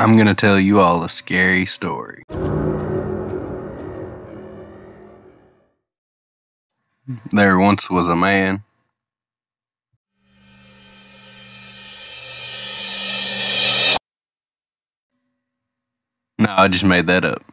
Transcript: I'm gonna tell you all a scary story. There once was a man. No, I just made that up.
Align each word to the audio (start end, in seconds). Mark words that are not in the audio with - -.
I'm 0.00 0.16
gonna 0.16 0.34
tell 0.34 0.58
you 0.58 0.80
all 0.80 1.04
a 1.04 1.10
scary 1.10 1.66
story. 1.66 2.22
There 7.32 7.58
once 7.58 7.90
was 7.90 8.08
a 8.08 8.16
man. 8.16 8.64
No, 16.38 16.48
I 16.48 16.68
just 16.68 16.84
made 16.84 17.06
that 17.08 17.26
up. 17.26 17.49